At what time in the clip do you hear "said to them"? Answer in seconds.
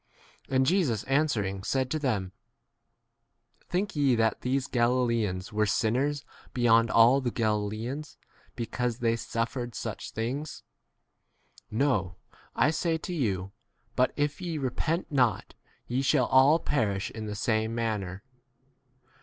1.61-2.31